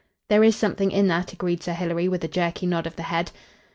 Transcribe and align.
"There 0.29 0.43
is 0.43 0.55
something 0.55 0.89
in 0.89 1.09
that," 1.09 1.31
agreed 1.31 1.61
Sir 1.61 1.73
Hilary, 1.73 2.07
with 2.09 2.23
a 2.23 2.27
jerky 2.27 2.65
nod 2.65 2.87
of 2.87 2.95
the 2.95 3.03
head. 3.03 3.29